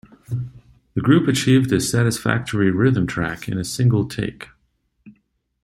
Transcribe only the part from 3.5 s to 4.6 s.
a single take.